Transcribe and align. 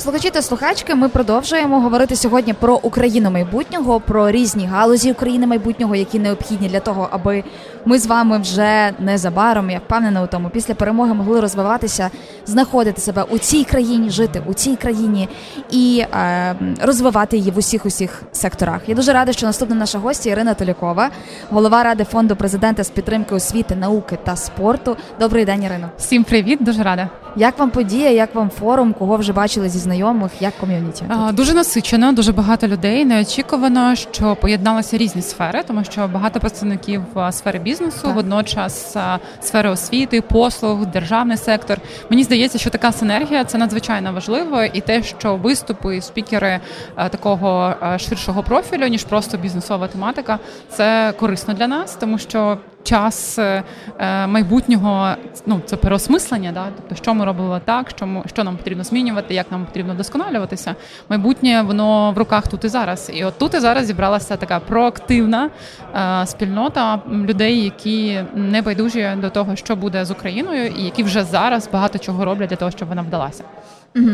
Слухачі 0.00 0.30
та 0.30 0.42
слухачки, 0.42 0.94
ми 0.94 1.08
продовжуємо 1.08 1.80
говорити 1.80 2.16
сьогодні 2.16 2.52
про 2.52 2.80
Україну 2.82 3.30
майбутнього, 3.30 4.00
про 4.00 4.30
різні 4.30 4.66
галузі 4.66 5.12
України 5.12 5.46
майбутнього, 5.46 5.94
які 5.94 6.18
необхідні 6.18 6.68
для 6.68 6.80
того, 6.80 7.08
аби 7.10 7.44
ми 7.84 7.98
з 7.98 8.06
вами 8.06 8.38
вже 8.38 8.92
незабаром, 8.98 9.70
я 9.70 9.78
впевнена 9.78 10.22
у 10.22 10.26
тому, 10.26 10.50
після 10.50 10.74
перемоги 10.74 11.14
могли 11.14 11.40
розвиватися, 11.40 12.10
знаходити 12.46 13.00
себе 13.00 13.22
у 13.30 13.38
цій 13.38 13.64
країні, 13.64 14.10
жити 14.10 14.42
у 14.46 14.54
цій 14.54 14.76
країні 14.76 15.28
і 15.70 16.04
е, 16.14 16.56
розвивати 16.82 17.36
її 17.36 17.50
в 17.50 17.58
усіх 17.58 17.86
усіх 17.86 18.22
секторах. 18.32 18.80
Я 18.86 18.94
дуже 18.94 19.12
рада, 19.12 19.32
що 19.32 19.46
наступна 19.46 19.76
наша 19.76 19.98
гостя 19.98 20.30
Ірина 20.30 20.54
Толякова, 20.54 21.10
голова 21.50 21.82
ради 21.82 22.04
фонду 22.04 22.36
президента 22.36 22.84
з 22.84 22.90
підтримки 22.90 23.34
освіти, 23.34 23.76
науки 23.76 24.18
та 24.24 24.36
спорту. 24.36 24.96
Добрий 25.20 25.44
день, 25.44 25.62
Ірино. 25.62 25.90
Всім 25.98 26.24
привіт, 26.24 26.58
дуже 26.62 26.82
рада. 26.82 27.08
Як 27.36 27.58
вам 27.58 27.70
подія, 27.70 28.10
як 28.10 28.34
вам 28.34 28.50
форум, 28.50 28.92
кого 28.92 29.16
вже 29.16 29.32
бачили 29.32 29.68
зі 29.68 29.78
знайомих, 29.78 30.30
як 30.40 30.54
ком'юніті? 30.60 31.04
Дуже 31.32 31.54
насичено, 31.54 32.12
дуже 32.12 32.32
багато 32.32 32.68
людей. 32.68 33.04
Неочікувано, 33.04 33.94
що 33.94 34.36
поєдналися 34.36 34.98
різні 34.98 35.22
сфери, 35.22 35.62
тому 35.66 35.84
що 35.84 36.08
багато 36.08 36.40
представників 36.40 37.02
сфери 37.30 37.58
бізнесу, 37.58 38.02
так. 38.02 38.14
водночас 38.14 38.96
сфери 39.40 39.70
освіти, 39.70 40.20
послуг, 40.20 40.86
державний 40.86 41.36
сектор. 41.36 41.78
Мені 42.10 42.24
здається, 42.24 42.58
що 42.58 42.70
така 42.70 42.92
синергія 42.92 43.44
це 43.44 43.58
надзвичайно 43.58 44.12
важливо, 44.12 44.62
і 44.62 44.80
те, 44.80 45.02
що 45.02 45.36
виступи 45.36 46.00
спікери 46.00 46.60
такого 47.10 47.74
ширшого 47.98 48.42
профілю, 48.42 48.86
ніж 48.86 49.04
просто 49.04 49.38
бізнесова 49.38 49.88
тематика, 49.88 50.38
це 50.70 51.12
корисно 51.18 51.54
для 51.54 51.66
нас, 51.66 51.94
тому 51.94 52.18
що 52.18 52.58
час 52.82 53.38
е, 53.38 53.62
е, 53.98 54.26
майбутнього 54.26 55.14
ну 55.46 55.60
це 55.66 55.76
переосмислення, 55.76 56.52
да, 56.52 56.68
тобто, 56.76 56.94
що 56.94 57.14
ми 57.14 57.24
робили 57.24 57.60
так, 57.64 57.90
що 57.90 58.06
ми, 58.06 58.22
що 58.26 58.44
нам 58.44 58.56
потрібно 58.56 58.84
змінювати, 58.84 59.34
як 59.34 59.52
нам 59.52 59.66
потрібно 59.66 59.94
вдосконалюватися. 59.94 60.74
Майбутнє 61.08 61.62
воно 61.62 62.12
в 62.12 62.18
руках 62.18 62.48
тут 62.48 62.64
і 62.64 62.68
зараз. 62.68 63.10
І 63.14 63.24
от 63.24 63.38
тут 63.38 63.54
і 63.54 63.60
зараз 63.60 63.86
зібралася 63.86 64.36
така 64.36 64.60
проактивна 64.60 65.50
е, 65.94 66.26
спільнота 66.26 67.00
людей, 67.10 67.64
які 67.64 68.20
не 68.34 68.62
байдужі 68.62 69.12
до 69.16 69.30
того, 69.30 69.56
що 69.56 69.76
буде 69.76 70.04
з 70.04 70.10
Україною, 70.10 70.66
і 70.66 70.82
які 70.82 71.02
вже 71.02 71.24
зараз 71.24 71.68
багато 71.72 71.98
чого 71.98 72.24
роблять 72.24 72.50
для 72.50 72.56
того, 72.56 72.70
щоб 72.70 72.88
вона 72.88 73.02
вдалася. 73.02 73.44
Угу. 73.96 74.10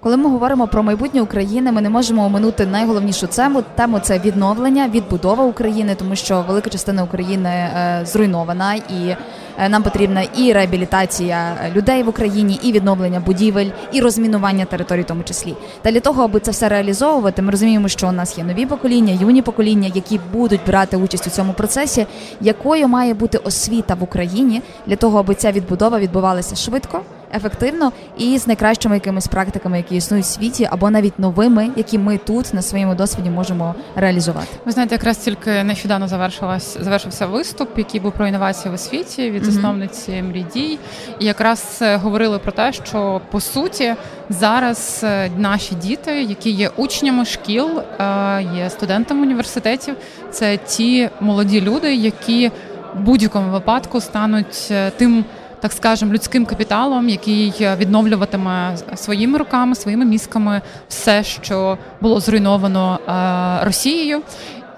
Коли 0.00 0.16
ми 0.16 0.30
говоримо 0.30 0.66
про 0.66 0.82
майбутнє 0.82 1.22
України, 1.22 1.72
ми 1.72 1.80
не 1.80 1.90
можемо 1.90 2.24
оминути 2.24 2.66
найголовнішу 2.66 3.26
тему 3.26 3.62
тему 3.74 3.98
це 3.98 4.18
відновлення, 4.18 4.88
відбудова 4.88 5.44
України, 5.44 5.94
тому 5.94 6.16
що 6.16 6.44
велика 6.48 6.70
частина 6.70 7.04
України 7.04 7.48
е, 7.48 8.00
зруйнована, 8.04 8.74
і 8.74 9.16
е, 9.58 9.68
нам 9.68 9.82
потрібна 9.82 10.22
і 10.22 10.52
реабілітація 10.52 11.56
людей 11.76 12.02
в 12.02 12.08
Україні, 12.08 12.60
і 12.62 12.72
відновлення 12.72 13.20
будівель, 13.20 13.70
і 13.92 14.00
розмінування 14.00 14.64
територій, 14.64 15.02
в 15.02 15.04
тому 15.04 15.22
числі. 15.22 15.54
Та 15.82 15.90
для 15.90 16.00
того, 16.00 16.22
аби 16.22 16.40
це 16.40 16.50
все 16.50 16.68
реалізовувати, 16.68 17.42
ми 17.42 17.50
розуміємо, 17.50 17.88
що 17.88 18.08
у 18.08 18.12
нас 18.12 18.38
є 18.38 18.44
нові 18.44 18.66
покоління, 18.66 19.18
юні 19.20 19.42
покоління, 19.42 19.90
які 19.94 20.20
будуть 20.32 20.60
брати 20.66 20.96
участь 20.96 21.26
у 21.26 21.30
цьому 21.30 21.52
процесі, 21.52 22.06
якою 22.40 22.88
має 22.88 23.14
бути 23.14 23.38
освіта 23.38 23.94
в 23.94 24.02
Україні 24.02 24.62
для 24.86 24.96
того, 24.96 25.18
аби 25.18 25.34
ця 25.34 25.52
відбудова 25.52 25.98
відбувалася 25.98 26.56
швидко 26.56 27.00
ефективно 27.34 27.92
і 28.18 28.38
з 28.38 28.46
найкращими 28.46 28.94
якимись 28.94 29.26
практиками, 29.26 29.76
які 29.76 29.96
існують 29.96 30.26
в 30.26 30.28
світі, 30.28 30.68
або 30.70 30.90
навіть 30.90 31.18
новими, 31.18 31.70
які 31.76 31.98
ми 31.98 32.18
тут 32.18 32.54
на 32.54 32.62
своєму 32.62 32.94
досвіді 32.94 33.30
можемо 33.30 33.74
реалізувати. 33.96 34.48
Ви 34.64 34.72
знаєте, 34.72 34.94
якраз 34.94 35.16
тільки 35.16 35.64
нещодавно 35.64 36.08
завершилась 36.08 36.78
завершився 36.80 37.26
виступ, 37.26 37.78
який 37.78 38.00
був 38.00 38.12
про 38.12 38.26
інновації 38.26 38.70
в 38.70 38.74
освіті 38.74 39.30
від 39.30 39.44
засновниці. 39.44 40.22
Мрідій. 40.22 40.78
І 41.18 41.24
якраз 41.24 41.78
е, 41.82 41.96
говорили 41.96 42.38
про 42.38 42.52
те, 42.52 42.72
що 42.72 43.20
по 43.30 43.40
суті 43.40 43.94
зараз 44.28 45.00
е, 45.04 45.30
наші 45.38 45.74
діти, 45.74 46.22
які 46.22 46.50
є 46.50 46.70
учнями 46.76 47.24
шкіл, 47.24 47.78
е, 47.78 48.46
є 48.56 48.70
студентами 48.70 49.22
університетів, 49.22 49.94
це 50.30 50.56
ті 50.56 51.10
молоді 51.20 51.60
люди, 51.60 51.94
які 51.94 52.48
в 52.94 53.00
будь-якому 53.00 53.52
випадку 53.52 54.00
стануть 54.00 54.72
тим 54.96 55.24
так 55.60 55.72
скажем, 55.72 56.12
людським 56.12 56.46
капіталом, 56.46 57.08
який 57.08 57.52
відновлюватиме 57.76 58.76
своїми 58.94 59.38
руками, 59.38 59.74
своїми 59.74 60.04
мізками 60.04 60.62
все, 60.88 61.24
що 61.24 61.78
було 62.00 62.20
зруйновано 62.20 62.98
е, 63.08 63.64
Росією. 63.64 64.22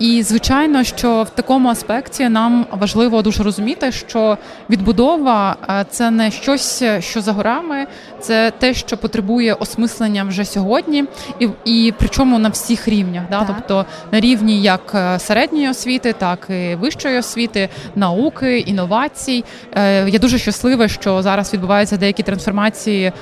І 0.01 0.23
звичайно, 0.23 0.85
що 0.85 1.23
в 1.23 1.31
такому 1.31 1.69
аспекті 1.69 2.29
нам 2.29 2.67
важливо 2.71 3.23
дуже 3.23 3.43
розуміти, 3.43 3.93
що 3.93 4.39
відбудова 4.71 5.57
е, 5.69 5.85
це 5.91 6.11
не 6.11 6.31
щось, 6.31 6.83
що 7.01 7.21
за 7.21 7.33
горами, 7.33 7.87
це 8.21 8.53
те, 8.59 8.75
що 8.75 8.97
потребує 8.97 9.55
осмислення 9.55 10.25
вже 10.25 10.45
сьогодні, 10.45 11.05
і 11.41 11.49
і 11.65 11.95
причому 11.99 12.39
на 12.39 12.49
всіх 12.49 12.89
рівнях, 12.89 13.25
да, 13.31 13.45
тобто 13.47 13.87
на 14.13 14.21
рівні 14.21 14.63
як 14.63 14.93
е, 14.95 15.19
середньої 15.19 15.69
освіти, 15.69 16.13
так 16.13 16.47
і 16.51 16.75
вищої 16.75 17.19
освіти, 17.19 17.69
науки, 17.95 18.59
інновацій. 18.59 19.45
Е, 19.75 20.11
я 20.11 20.19
дуже 20.19 20.39
щаслива, 20.39 20.89
що 20.89 21.23
зараз 21.23 21.53
відбуваються 21.53 21.97
деякі 21.97 22.23
трансформації, 22.23 23.13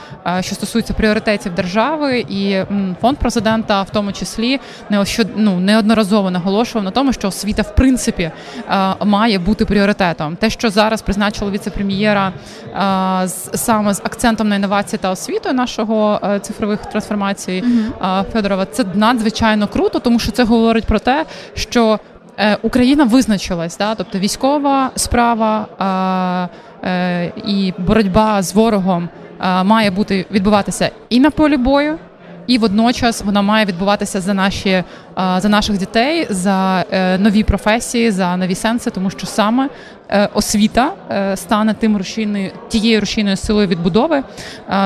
що 0.40 0.54
стосуються 0.54 0.94
пріоритетів 0.94 1.54
держави, 1.54 2.24
і 2.28 2.62
фонд 3.00 3.18
президента, 3.18 3.82
в 3.82 3.90
тому 3.90 4.12
числі, 4.12 4.60
не 4.90 5.04
ну, 5.36 5.60
неодноразово 5.60 6.30
наголошує 6.30 6.67
наголошував 6.68 6.84
на 6.84 6.90
тому, 6.90 7.12
що 7.12 7.28
освіта 7.28 7.62
в 7.62 7.74
принципі 7.74 8.22
е, 8.22 8.94
має 9.04 9.38
бути 9.38 9.64
пріоритетом. 9.64 10.36
Те, 10.36 10.50
що 10.50 10.70
зараз 10.70 11.02
призначило 11.02 11.50
віце-прем'єра 11.50 12.32
е, 12.32 13.28
саме 13.54 13.94
з 13.94 14.00
акцентом 14.00 14.48
на 14.48 14.56
інновації 14.56 14.98
та 15.02 15.10
освіту 15.10 15.52
нашого 15.52 16.20
е, 16.22 16.40
цифрових 16.40 16.86
трансформацій 16.86 17.62
uh 17.62 18.24
Федорова, 18.32 18.66
це 18.66 18.84
надзвичайно 18.94 19.68
круто, 19.68 19.98
тому 19.98 20.18
що 20.18 20.32
це 20.32 20.44
говорить 20.44 20.84
про 20.84 20.98
те, 20.98 21.24
що 21.54 21.98
Україна 22.62 23.04
визначилась, 23.04 23.78
да, 23.78 23.94
тобто 23.94 24.18
військова 24.18 24.90
справа 24.96 25.66
і 27.46 27.72
боротьба 27.78 28.42
з 28.42 28.54
ворогом 28.54 29.08
має 29.64 29.90
бути 29.90 30.26
відбуватися 30.30 30.90
і 31.08 31.20
на 31.20 31.30
полі 31.30 31.56
бою 31.56 31.98
і 32.48 32.58
водночас 32.58 33.22
вона 33.22 33.42
має 33.42 33.64
відбуватися 33.64 34.20
за 34.20 34.34
наші 34.34 34.68
е, 34.70 34.84
за 35.16 35.48
наших 35.48 35.78
дітей, 35.78 36.26
за 36.30 36.84
е, 36.90 37.18
нові 37.18 37.42
професії, 37.42 38.10
за 38.10 38.36
нові 38.36 38.54
сенси, 38.54 38.90
тому 38.90 39.10
що 39.10 39.26
саме 39.26 39.68
е, 40.08 40.28
освіта 40.34 40.92
стане 41.34 41.74
тим 41.74 41.96
рушійною 41.96 42.50
тією 42.68 43.00
рушійною 43.00 43.36
силою 43.36 43.66
відбудови, 43.66 44.22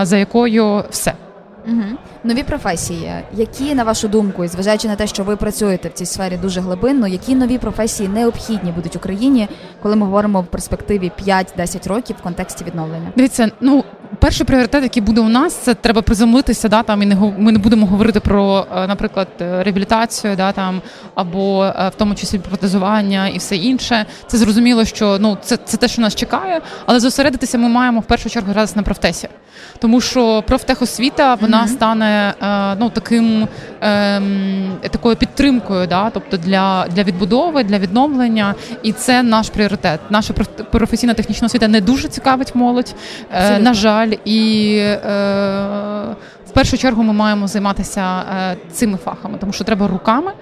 за 0.03 0.17
якою 0.17 0.85
все. 0.91 1.13
Угу. 1.69 1.83
Нові 2.25 2.43
професії, 2.43 3.13
які 3.35 3.75
на 3.75 3.85
вашу 3.85 4.09
думку, 4.09 4.45
і 4.45 4.49
зважаючи 4.49 4.89
на 4.89 4.97
те, 4.97 5.07
що 5.07 5.25
ви 5.25 5.37
працюєте 5.37 5.89
в 5.89 5.93
цій 5.93 6.07
сфері 6.07 6.37
дуже 6.43 6.61
глибинно, 6.61 7.09
які 7.09 7.35
нові 7.35 7.59
професії 7.59 8.09
необхідні 8.09 8.73
будуть 8.73 8.97
Україні, 8.97 9.49
коли 9.83 9.97
ми 9.97 10.07
говоримо 10.07 10.41
в 10.41 10.47
перспективі 10.47 11.13
5-10 11.27 11.89
років 11.89 12.17
в 12.21 12.23
контексті 12.23 12.65
відновлення? 12.65 13.13
Дивіться, 13.17 13.51
ну 13.61 13.85
перший 14.19 14.47
пріоритет, 14.47 14.83
який 14.83 15.03
буде 15.03 15.21
у 15.21 15.29
нас, 15.29 15.55
це 15.55 15.75
треба 15.75 16.03
приземлитися. 16.03 16.69
Да, 16.69 16.83
там 16.83 17.03
і 17.03 17.07
не 17.07 17.17
ми 17.39 17.53
не 17.53 17.59
будемо 17.59 17.87
говорити 17.87 18.21
про, 18.21 18.67
е, 18.77 18.87
наприклад, 18.87 19.29
е, 19.41 19.63
реабілітацію, 19.63 20.37
да 20.37 20.53
там 20.53 20.83
або 21.15 21.65
е, 21.65 21.89
в 21.89 21.95
тому 21.95 22.15
числі 22.15 22.39
протезування 22.39 23.29
і 23.29 23.39
все 23.39 23.57
інше. 23.57 24.07
Це 24.27 24.39
зрозуміло, 24.39 24.85
що 24.85 25.19
ну 25.21 25.39
це 25.43 25.57
це 25.57 25.77
те, 25.77 25.89
що 25.89 26.03
нас 26.03 26.15
чекає, 26.15 26.61
але 26.87 27.01
зосередитися 27.01 27.59
ми 27.59 27.69
маємо 27.69 28.01
в 28.01 28.05
першу 28.05 28.31
чергу 28.31 28.53
зараз 28.53 28.77
на 28.77 28.83
профтесі, 28.83 29.29
тому 29.79 30.01
що 30.01 30.43
профтехосвіта 30.47 31.35
вона 31.35 31.63
mm-hmm. 31.63 31.69
стане 31.69 32.35
ну 32.81 32.91
таким 32.91 33.49
ем, 33.81 34.73
такою 34.91 35.17
підтримкою, 35.17 35.87
да, 35.87 36.11
тобто 36.11 36.37
для 36.37 36.87
для 36.91 37.03
відбудови, 37.03 37.65
для 37.65 37.79
відновлення, 37.79 38.55
і 38.83 38.93
це 38.93 39.23
наш 39.23 39.51
пріоритет. 39.51 40.01
Наша 40.11 40.35
професійна 40.71 41.15
технічна 41.15 41.47
освіта 41.47 41.69
не 41.69 41.81
дуже 41.81 42.09
цікавить 42.09 42.55
молодь. 42.55 42.95
Е, 43.33 43.59
на 43.59 43.75
жаль 43.75 44.02
і 44.25 44.77
е, 44.79 44.99
першу 46.55 46.79
чергу 46.79 47.03
ми 47.03 47.13
маємо 47.13 47.47
займатися 47.47 48.25
е, 48.53 48.57
цими 48.73 48.99
фахами, 48.99 49.39
тому 49.39 49.53
що 49.53 49.65
треба 49.65 49.89
руками 49.89 50.33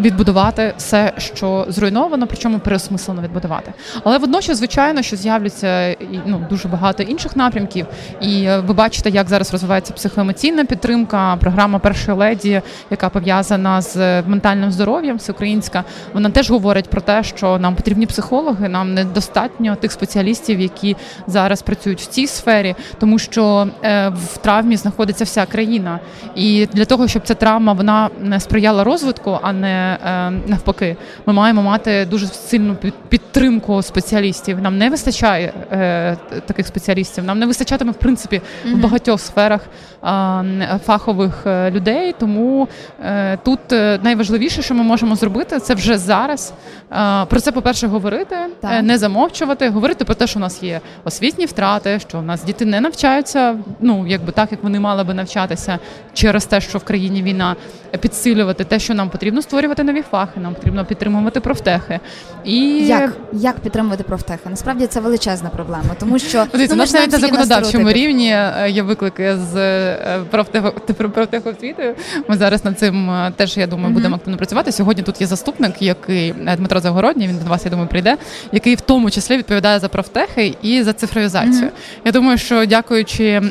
відбудувати 0.00 0.74
все, 0.76 1.12
що 1.18 1.66
зруйновано, 1.68 2.26
причому 2.26 2.58
переосмислено 2.58 3.22
відбудувати. 3.22 3.72
Але 4.04 4.18
водночас, 4.18 4.58
звичайно, 4.58 5.02
що 5.02 5.16
з'являться 5.16 5.96
ну, 6.26 6.46
дуже 6.50 6.68
багато 6.68 7.02
інших 7.02 7.36
напрямків. 7.36 7.86
І 8.20 8.44
е, 8.44 8.58
ви 8.58 8.74
бачите, 8.74 9.10
як 9.10 9.28
зараз 9.28 9.52
розвивається 9.52 9.92
психоемоційна 9.92 10.64
підтримка, 10.64 11.36
програма 11.40 11.78
першої 11.78 12.18
леді, 12.18 12.62
яка 12.90 13.08
пов'язана 13.08 13.80
з 13.80 14.22
ментальним 14.22 14.72
здоров'ям, 14.72 15.16
всеукраїнська. 15.16 15.84
Вона 16.14 16.30
теж 16.30 16.50
говорить 16.50 16.90
про 16.90 17.00
те, 17.00 17.22
що 17.22 17.58
нам 17.58 17.74
потрібні 17.74 18.06
психологи, 18.06 18.68
нам 18.68 18.94
недостатньо 18.94 19.76
тих 19.76 19.92
спеціалістів, 19.92 20.60
які 20.60 20.96
зараз 21.26 21.62
працюють 21.62 22.00
в 22.00 22.06
цій 22.06 22.26
сфері, 22.26 22.74
тому 22.98 23.18
що 23.18 23.68
е, 23.84 24.08
в 24.08 24.36
травмі 24.36 24.76
знаходиться 24.76 25.24
вся 25.24 25.46
країна. 25.56 26.00
І 26.34 26.66
для 26.72 26.84
того, 26.84 27.08
щоб 27.08 27.22
ця 27.22 27.34
травма 27.34 27.72
вона 27.72 28.10
не 28.20 28.40
сприяла 28.40 28.84
розвитку, 28.84 29.38
а 29.42 29.52
не 29.52 29.98
е, 30.04 30.30
навпаки, 30.46 30.96
ми 31.26 31.32
маємо 31.32 31.62
мати 31.62 32.06
дуже 32.10 32.26
сильну 32.26 32.76
підтримку 33.08 33.82
спеціалістів. 33.82 34.60
Нам 34.60 34.78
не 34.78 34.90
вистачає 34.90 35.52
е, 35.72 36.16
таких 36.46 36.66
спеціалістів. 36.66 37.24
Нам 37.24 37.38
не 37.38 37.46
вистачатиме 37.46 37.92
в 37.92 37.94
принципі 37.94 38.40
в 38.64 38.76
багатьох 38.80 39.20
сферах 39.20 39.60
е, 39.60 40.80
фахових 40.86 41.46
людей. 41.46 42.14
Тому 42.18 42.68
е, 43.04 43.38
тут 43.44 43.60
найважливіше, 44.02 44.62
що 44.62 44.74
ми 44.74 44.82
можемо 44.82 45.16
зробити, 45.16 45.60
це 45.60 45.74
вже 45.74 45.98
зараз. 45.98 46.52
Е, 46.92 47.24
про 47.24 47.40
це, 47.40 47.52
по 47.52 47.62
перше, 47.62 47.86
говорити, 47.86 48.36
так. 48.60 48.82
не 48.82 48.98
замовчувати, 48.98 49.68
говорити 49.68 50.04
про 50.04 50.14
те, 50.14 50.26
що 50.26 50.38
у 50.38 50.42
нас 50.42 50.62
є 50.62 50.80
освітні 51.04 51.46
втрати, 51.46 52.00
що 52.00 52.18
у 52.18 52.22
нас 52.22 52.44
діти 52.44 52.64
не 52.64 52.80
навчаються, 52.80 53.56
ну 53.80 54.06
якби 54.06 54.32
так, 54.32 54.52
як 54.52 54.62
вони 54.62 54.80
мали 54.80 55.04
би 55.04 55.14
навчатися 55.46 55.78
через 56.14 56.46
те, 56.46 56.60
що 56.60 56.78
в 56.78 56.84
країні 56.84 57.22
війна 57.22 57.56
підсилювати 58.00 58.64
те, 58.64 58.78
що 58.78 58.94
нам 58.94 59.10
потрібно 59.10 59.42
створювати 59.42 59.82
нові 59.82 60.02
фахи, 60.02 60.40
нам 60.40 60.54
потрібно 60.54 60.84
підтримувати 60.84 61.40
профтехи. 61.40 62.00
І 62.44 62.86
як 62.86 63.16
як 63.32 63.60
підтримувати 63.60 64.02
профтехи? 64.02 64.50
Насправді 64.50 64.86
це 64.86 65.00
величезна 65.00 65.48
проблема, 65.48 65.94
тому 66.00 66.18
що 66.28 66.46
ну, 66.54 66.76
навіть 66.76 67.12
на 67.12 67.18
законодавчому 67.18 67.92
рівні 67.92 68.30
е, 68.30 68.66
є 68.70 68.82
виклики 68.82 69.36
з 69.36 69.56
е, 69.56 70.20
профтехосвітою. 70.96 71.94
Ми 72.28 72.36
зараз 72.36 72.64
над 72.64 72.78
цим 72.78 73.10
е, 73.10 73.32
теж 73.36 73.56
я 73.56 73.66
думаю 73.66 73.94
будемо 73.94 74.16
активно 74.16 74.36
працювати. 74.36 74.72
Сьогодні 74.72 75.02
тут 75.02 75.20
є 75.20 75.26
заступник, 75.26 75.82
який 75.82 76.34
Дмитро 76.56 76.80
Загородній. 76.80 77.28
Він 77.28 77.38
до 77.44 77.50
вас 77.50 77.64
я 77.64 77.70
думаю 77.70 77.88
прийде, 77.88 78.16
який 78.52 78.74
в 78.74 78.80
тому 78.80 79.10
числі 79.10 79.36
відповідає 79.36 79.78
за 79.78 79.88
профтехи 79.88 80.54
і 80.62 80.82
за 80.82 80.92
цифровізацію. 80.92 81.70
Я 82.04 82.12
думаю, 82.12 82.38
що 82.38 82.66
дякуючи 82.66 83.42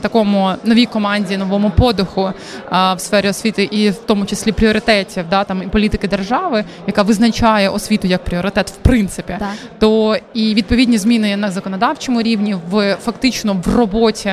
такому 0.00 0.52
новій 0.64 0.86
команді, 0.86 1.36
новому 1.44 1.70
подиху 1.70 2.32
в 2.70 2.96
сфері 2.98 3.28
освіти 3.28 3.64
і 3.64 3.90
в 3.90 3.96
тому 3.96 4.26
числі 4.26 4.52
пріоритетів, 4.52 5.24
да 5.30 5.44
там 5.44 5.62
і 5.62 5.66
політики 5.66 6.08
держави, 6.08 6.64
яка 6.86 7.02
визначає 7.02 7.68
освіту 7.68 8.06
як 8.08 8.24
пріоритет, 8.24 8.70
в 8.70 8.76
принципі, 8.76 9.36
так. 9.38 9.48
то 9.78 10.16
і 10.34 10.54
відповідні 10.54 10.98
зміни 10.98 11.36
на 11.36 11.50
законодавчому 11.50 12.22
рівні, 12.22 12.56
в 12.70 12.96
фактично 13.02 13.62
в 13.64 13.76
роботі 13.76 14.32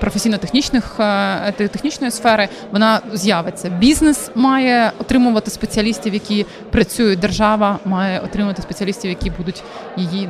професійно-технічних 0.00 1.00
е, 1.00 1.52
технічної 1.52 2.10
сфери 2.10 2.48
вона 2.72 3.00
з'явиться. 3.12 3.68
Бізнес 3.68 4.30
має 4.34 4.92
отримувати 4.98 5.50
спеціалістів, 5.50 6.14
які 6.14 6.46
працюють. 6.70 7.18
Держава 7.18 7.78
має 7.84 8.20
отримувати 8.20 8.62
спеціалістів, 8.62 9.10
які 9.10 9.30
будуть 9.30 9.62
її 9.96 10.28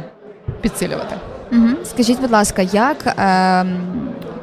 підсилювати. 0.61 1.17
Угу. 1.53 1.69
Скажіть, 1.85 2.21
будь 2.21 2.31
ласка, 2.31 2.63
як 2.63 3.07
е, 3.07 3.65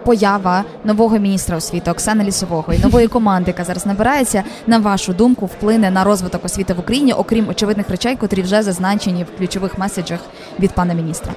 поява 0.06 0.64
нового 0.84 1.20
міністра 1.20 1.58
освіти 1.58 1.92
Оксани 1.92 2.24
Лісового 2.24 2.74
і 2.74 2.80
нової 2.80 3.08
команди, 3.08 3.52
яка 3.52 3.64
зараз 3.64 3.86
набирається, 3.86 4.44
на 4.68 4.78
вашу 4.78 5.14
думку, 5.14 5.46
вплине 5.46 5.92
на 5.92 6.04
розвиток 6.04 6.46
освіти 6.46 6.74
в 6.74 6.80
Україні, 6.80 7.14
окрім 7.14 7.50
очевидних 7.50 7.90
речей, 7.90 8.16
котрі 8.16 8.42
вже 8.42 8.64
зазначені 8.64 9.24
в 9.24 9.38
ключових 9.38 9.78
меседжах 9.78 10.20
від 10.60 10.72
пана 10.72 10.94
міністра? 10.94 11.34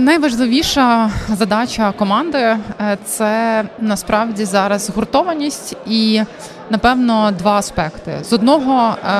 Найважливіша 0.00 1.10
задача 1.28 1.92
команди 1.92 2.38
е, 2.38 2.58
це 3.04 3.64
насправді 3.80 4.44
зараз 4.44 4.90
гуртованість 4.90 5.76
і 5.86 6.22
напевно 6.70 7.32
два 7.38 7.58
аспекти. 7.58 8.18
З 8.22 8.32
одного 8.32 8.96
е, 9.04 9.10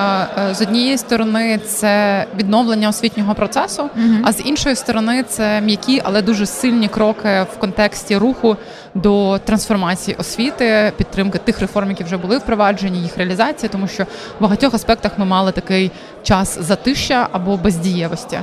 е, 0.50 0.54
з 0.54 0.62
однієї 0.62 0.98
сторони 0.98 1.58
це 1.66 2.25
відновлення 2.38 2.88
освітнього 2.88 3.34
процесу, 3.34 3.82
uh 3.82 4.20
а 4.25 4.32
з 4.32 4.46
іншої 4.46 4.76
сторони 4.76 5.25
це 5.28 5.60
м'які, 5.60 6.02
але 6.04 6.22
дуже 6.22 6.46
сильні 6.46 6.88
кроки 6.88 7.46
в 7.54 7.58
контексті 7.58 8.16
руху 8.16 8.56
до 8.94 9.38
трансформації 9.44 10.16
освіти, 10.20 10.93
підтримки 10.96 11.38
тих 11.38 11.60
реформ, 11.60 11.90
які 11.90 12.04
вже 12.04 12.16
були 12.16 12.38
впроваджені, 12.38 12.98
їх 12.98 13.16
реалізації, 13.16 13.70
тому 13.72 13.88
що 13.88 14.04
в 14.04 14.42
багатьох 14.42 14.75
аспектах 14.75 15.12
ми 15.19 15.25
мали 15.25 15.52
такий 15.52 15.90
час 16.22 16.58
затища 16.60 17.28
або 17.32 17.56
бездієвості. 17.56 18.38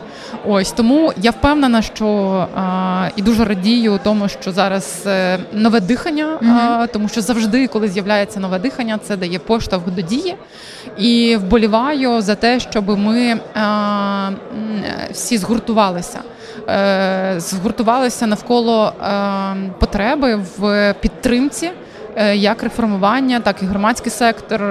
Ось 0.48 0.72
тому 0.72 1.14
я 1.18 1.32
впевнена, 1.32 1.82
що 1.82 2.08
а, 2.56 3.10
і 3.16 3.22
дуже 3.22 3.46
радію 3.46 4.00
тому, 4.04 4.28
що 4.28 4.52
зараз 4.52 5.04
е, 5.06 5.40
нове 5.54 5.80
дихання, 5.80 6.26
а, 6.26 6.88
тому 6.88 7.10
що 7.10 7.22
завжди, 7.22 7.68
коли 7.68 7.88
з'являється 7.88 8.40
нове 8.40 8.60
дихання, 8.60 8.93
це 8.98 9.18
дає 9.18 9.40
поштовх 9.40 9.90
до 9.90 10.02
дії. 10.02 10.36
І 10.98 11.36
вболіваю 11.36 12.22
за 12.22 12.36
те, 12.36 12.60
щоб 12.60 13.00
ми 13.00 13.40
а, 13.56 14.30
всі 15.12 15.38
згуртувалися. 15.38 16.20
Е, 16.70 17.34
згуртувалися 17.38 18.28
навколо 18.28 18.88
е, 18.88 19.16
потреби 19.80 20.36
в 20.58 20.94
підтримці 21.02 21.72
е, 22.16 22.36
як 22.36 22.64
реформування, 22.64 23.40
так 23.40 23.64
і 23.64 23.66
громадський 23.66 24.12
сектор 24.12 24.62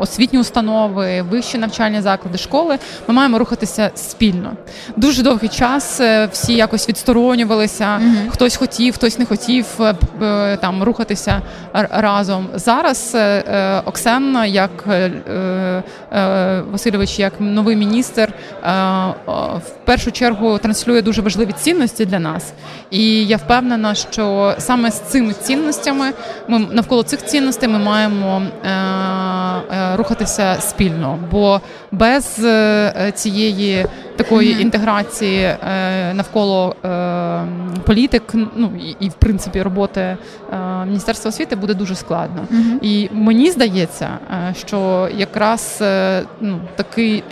освітні 0.00 0.38
установи, 0.38 1.22
вищі 1.22 1.58
навчальні 1.58 2.00
заклади, 2.00 2.38
школи, 2.38 2.78
ми 3.08 3.14
маємо 3.14 3.38
рухатися 3.38 3.90
спільно. 3.94 4.52
Дуже 4.96 5.22
довгий 5.22 5.48
час 5.48 6.00
е, 6.00 6.28
всі 6.32 6.54
якось 6.54 6.88
відсторонювалися. 6.88 7.84
mm 7.84 8.28
Хтось 8.30 8.56
хотів, 8.56 8.94
хтось 8.94 9.18
не 9.18 9.24
хотів 9.24 9.66
е, 9.80 9.94
е, 10.22 10.56
там 10.56 10.82
рухатися 10.82 11.42
разом. 11.72 12.48
Зараз 12.54 13.16
Оксен, 13.84 14.38
як 14.46 14.70
Васильович, 16.72 17.18
як 17.18 17.32
новий 17.38 17.76
міністр, 17.76 18.32
в 19.56 19.84
першу 19.84 20.12
чергу 20.12 20.58
транслює 20.58 21.02
дуже 21.02 21.22
важливі 21.22 21.52
цінності 21.52 22.06
для 22.06 22.18
нас. 22.18 22.52
І 22.90 23.26
я 23.26 23.36
впевнена, 23.36 23.94
що 23.94 24.54
саме 24.58 24.90
з 24.90 25.00
цими 25.00 25.32
цінностями 25.32 26.12
ми 26.48 26.58
навколо 26.58 27.02
цих 27.02 27.24
цінностей 27.24 27.68
ми 27.68 27.78
маємо 27.78 28.42
рухатися 29.96 30.56
спільно, 30.60 31.18
бо 31.30 31.60
без 31.92 32.44
е, 32.44 33.12
цієї 33.14 33.86
такої 34.22 34.62
інтеграції 34.62 35.42
е, 35.44 35.56
навколо 36.14 36.76
е, 36.84 37.42
політик, 37.86 38.22
ну 38.34 38.72
і 39.00 39.08
в 39.08 39.12
принципі 39.12 39.62
роботи 39.62 40.16
міністерства 40.86 41.28
освіти 41.28 41.56
буде 41.56 41.74
дуже 41.74 41.94
складно. 41.94 42.44
І 42.82 43.08
мені 43.12 43.50
здається, 43.50 44.08
що 44.66 45.08
якраз 45.16 45.82
ну 46.40 46.60
такий 46.76 47.24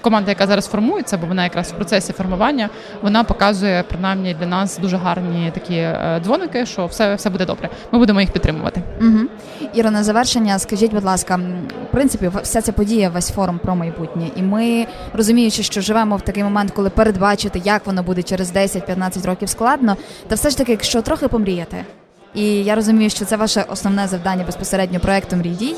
команда, 0.00 0.30
яка 0.30 0.46
зараз 0.46 0.66
формується, 0.66 1.18
бо 1.18 1.26
вона 1.26 1.44
якраз 1.44 1.72
в 1.72 1.74
процесі 1.74 2.12
формування, 2.12 2.68
вона 3.02 3.24
показує 3.24 3.84
принаймні 3.88 4.36
для 4.40 4.46
нас 4.46 4.78
дуже 4.78 4.96
гарні 4.96 5.50
такі 5.54 5.88
дзвоники, 6.24 6.66
що 6.66 6.86
все 6.86 7.14
все 7.14 7.30
буде 7.30 7.46
добре. 7.46 7.68
Ми 7.92 7.98
будемо 7.98 8.20
їх 8.20 8.30
підтримувати. 8.30 8.82
Угу. 9.00 9.18
Іро, 9.74 9.90
на 9.90 10.04
завершення, 10.04 10.58
скажіть, 10.58 10.92
будь 10.92 11.04
ласка, 11.04 11.40
в 11.88 11.92
принципі, 11.92 12.30
вся 12.42 12.62
ця 12.62 12.72
подія, 12.72 13.08
весь 13.08 13.30
форум 13.30 13.58
про 13.58 13.76
майбутнє, 13.76 14.26
і 14.36 14.42
ми 14.42 14.86
розуміючи, 15.12 15.62
що 15.62 15.80
живемо 15.80 16.16
в 16.16 16.22
такий 16.32 16.44
момент, 16.44 16.70
коли 16.70 16.90
передбачити, 16.90 17.62
як 17.64 17.86
воно 17.86 18.02
буде 18.02 18.22
через 18.22 18.52
10-15 18.52 19.26
років 19.26 19.48
складно, 19.48 19.96
та 20.28 20.34
все 20.34 20.50
ж 20.50 20.58
таки, 20.58 20.72
якщо 20.72 21.02
трохи 21.02 21.28
помріяти, 21.28 21.84
і 22.34 22.44
я 22.44 22.74
розумію, 22.74 23.10
що 23.10 23.24
це 23.24 23.36
ваше 23.36 23.64
основне 23.68 24.06
завдання 24.08 24.44
безпосередньо 24.44 25.00
проекту 25.00 25.36
«Мрій 25.36 25.50
дій», 25.50 25.74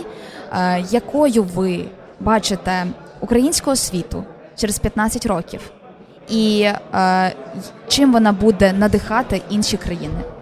е, 0.52 0.84
якою 0.90 1.42
ви 1.42 1.84
бачите 2.20 2.86
українську 3.20 3.70
освіту 3.70 4.24
через 4.56 4.78
15 4.78 5.26
років, 5.26 5.60
і 6.28 6.70
е, 6.94 7.32
чим 7.88 8.12
вона 8.12 8.32
буде 8.32 8.72
надихати 8.72 9.42
інші 9.50 9.76
країни? 9.76 10.33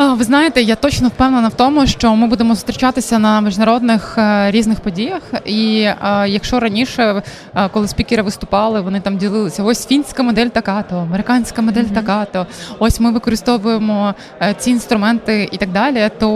Ви 0.00 0.24
знаєте, 0.24 0.62
я 0.62 0.76
точно 0.76 1.08
впевнена 1.08 1.48
в 1.48 1.54
тому, 1.54 1.86
що 1.86 2.16
ми 2.16 2.26
будемо 2.26 2.54
зустрічатися 2.54 3.18
на 3.18 3.40
міжнародних 3.40 4.18
е, 4.18 4.50
різних 4.50 4.80
подіях. 4.80 5.22
І 5.44 5.80
е, 5.80 5.96
якщо 6.28 6.60
раніше, 6.60 7.22
е, 7.56 7.68
коли 7.72 7.88
спікери 7.88 8.22
виступали, 8.22 8.80
вони 8.80 9.00
там 9.00 9.16
ділилися: 9.16 9.62
ось 9.62 9.86
фінська 9.86 10.22
модель 10.22 10.46
така, 10.46 10.82
то 10.82 10.96
американська 10.96 11.62
модель 11.62 11.82
mm-hmm. 11.82 11.94
така, 11.94 12.24
то 12.24 12.46
ось 12.78 13.00
ми 13.00 13.10
використовуємо 13.10 14.14
ці 14.58 14.70
інструменти 14.70 15.48
і 15.52 15.56
так 15.56 15.72
далі. 15.72 16.10
То 16.18 16.30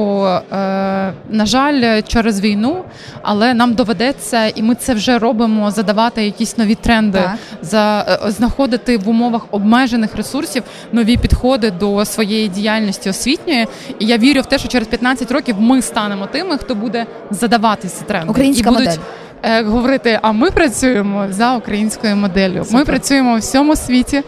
на 1.30 1.46
жаль, 1.46 2.02
через 2.02 2.40
війну, 2.40 2.84
але 3.22 3.54
нам 3.54 3.74
доведеться, 3.74 4.46
і 4.46 4.62
ми 4.62 4.74
це 4.74 4.94
вже 4.94 5.18
робимо, 5.18 5.70
задавати 5.70 6.24
якісь 6.24 6.58
нові 6.58 6.74
тренди, 6.74 7.22
за 7.62 8.18
знаходити 8.26 8.98
в 8.98 9.08
умовах 9.08 9.46
обмежених 9.50 10.16
ресурсів 10.16 10.62
нові 10.92 11.16
підходи 11.16 11.70
до 11.70 12.04
своєї 12.04 12.48
діяльності 12.48 13.10
освітньої 13.10 13.53
освітньої. 13.62 13.96
І 13.98 14.06
я 14.06 14.18
вірю 14.18 14.40
в 14.40 14.46
те, 14.46 14.58
що 14.58 14.68
через 14.68 14.88
15 14.88 15.30
років 15.32 15.56
ми 15.60 15.82
станемо 15.82 16.26
тими, 16.26 16.58
хто 16.58 16.74
буде 16.74 17.06
задавати 17.30 17.88
ці 17.88 18.04
тренди. 18.04 18.30
Українська 18.30 18.70
і 18.70 18.72
будуть 18.72 18.86
модель. 18.88 19.02
е, 19.42 19.62
говорити, 19.62 20.18
а 20.22 20.32
ми 20.32 20.50
працюємо 20.50 21.26
за 21.30 21.56
українською 21.56 22.16
моделлю. 22.16 22.66
Ми 22.70 22.84
працюємо 22.84 23.34
в 23.34 23.38
всьому 23.38 23.76
світі 23.76 24.22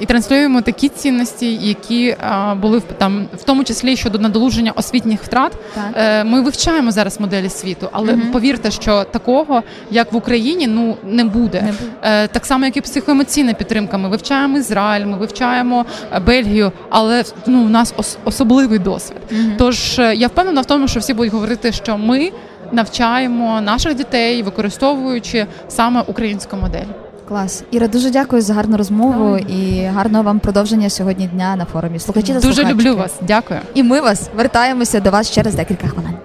і 0.00 0.06
транслюємо 0.06 0.60
такі 0.60 0.88
цінності, 0.88 1.54
які 1.54 2.06
е, 2.08 2.16
були 2.62 2.78
в 2.78 2.82
там, 2.82 3.26
в 3.36 3.42
тому 3.42 3.64
числі 3.64 3.96
щодо 3.96 4.18
надолуження 4.18 4.72
освітніх 4.76 5.22
втрат. 5.22 5.52
Так. 5.74 5.84
Е, 5.96 6.24
Ми 6.24 6.40
вивчаємо 6.40 6.90
зараз 6.90 7.20
моделі 7.20 7.48
світу, 7.48 7.88
але 7.92 8.12
Мгм. 8.12 8.30
повірте, 8.32 8.70
що 8.70 9.04
такого, 9.04 9.62
як 9.90 10.12
в 10.12 10.16
Україні, 10.16 10.66
ну 10.66 10.96
не 11.04 11.24
буде. 11.24 11.62
Не 11.62 11.72
буде. 11.72 11.92
Е, 12.02 12.28
Так 12.28 12.46
само, 12.46 12.64
як 12.64 12.76
і 12.76 12.80
психоемоційна 12.80 13.52
підтримка. 13.52 13.98
Ми 13.98 14.08
вивчаємо 14.08 14.58
Ізраїль, 14.58 15.06
ми 15.06 15.16
вивчаємо 15.16 15.86
е, 16.12 16.20
Бельгію, 16.20 16.72
але 16.90 17.24
ну, 17.46 17.62
у 17.64 17.68
нас 17.68 17.94
ос- 17.96 18.18
особливий 18.24 18.78
досвід. 18.78 19.18
Мгм. 19.30 19.52
Тож 19.58 19.98
е, 19.98 20.14
я 20.14 20.26
впевнена 20.26 20.60
в 20.60 20.64
тому, 20.66 20.88
що 20.88 21.00
всі 21.00 21.14
будуть 21.14 21.32
говорити, 21.32 21.72
що 21.72 21.98
ми 21.98 22.30
навчаємо 22.72 23.60
наших 23.60 23.94
дітей, 23.94 24.42
використовуючи 24.42 25.46
саме 25.68 26.02
українську 26.06 26.56
модель. 26.56 27.07
Клас. 27.28 27.62
Іра, 27.70 27.88
дуже 27.88 28.10
дякую 28.10 28.42
за 28.42 28.54
гарну 28.54 28.76
розмову 28.76 29.36
і 29.38 29.84
гарного 29.84 30.24
вам 30.24 30.38
продовження 30.38 30.90
сьогодні 30.90 31.26
дня 31.26 31.56
на 31.56 31.64
форумі. 31.64 31.98
Слухачі 31.98 32.26
та 32.32 32.40
Дуже 32.40 32.54
слухачки. 32.54 32.72
люблю 32.72 32.96
вас. 32.96 33.14
Дякую. 33.22 33.60
І 33.74 33.82
ми 33.82 34.00
вас 34.00 34.28
вертаємося 34.36 35.00
до 35.00 35.10
вас 35.10 35.30
через 35.30 35.54
декілька 35.54 35.88
хвилин. 35.88 36.12